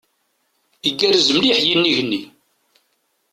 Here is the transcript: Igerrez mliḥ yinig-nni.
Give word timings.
Igerrez 0.87 1.27
mliḥ 1.35 1.59
yinig-nni. 1.67 2.21